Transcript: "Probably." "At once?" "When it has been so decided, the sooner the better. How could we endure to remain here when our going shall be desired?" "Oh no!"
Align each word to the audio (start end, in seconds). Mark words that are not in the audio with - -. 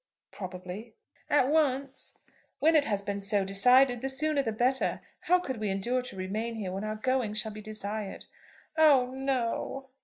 "Probably." 0.31 0.95
"At 1.29 1.49
once?" 1.49 2.17
"When 2.57 2.75
it 2.75 2.85
has 2.85 3.03
been 3.03 3.21
so 3.21 3.45
decided, 3.45 4.01
the 4.01 4.09
sooner 4.09 4.41
the 4.41 4.51
better. 4.51 5.01
How 5.19 5.37
could 5.37 5.57
we 5.57 5.69
endure 5.69 6.01
to 6.01 6.15
remain 6.17 6.55
here 6.55 6.71
when 6.71 6.83
our 6.83 6.95
going 6.95 7.35
shall 7.35 7.51
be 7.51 7.61
desired?" 7.61 8.25
"Oh 8.79 9.11
no!" 9.11 9.89